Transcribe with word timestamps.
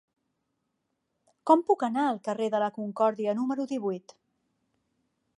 Com 1.49 1.59
puc 1.67 1.85
anar 1.87 2.05
al 2.11 2.17
carrer 2.27 2.47
de 2.55 2.61
la 2.63 2.69
Concòrdia 2.77 3.35
número 3.41 3.67
divuit? 3.73 4.15